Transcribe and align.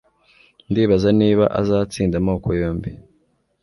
Ndibaza 0.69 1.09
niba 1.19 1.45
azatsinda 1.61 2.15
amoko 2.21 2.47
yombi 2.59 2.91